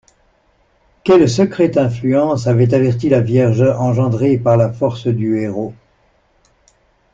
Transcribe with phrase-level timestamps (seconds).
[1.03, 5.75] Quelle secrète influence avait averti la vierge engendrée par la force du héros?